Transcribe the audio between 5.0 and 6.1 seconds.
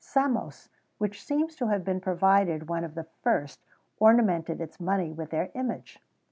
with their image.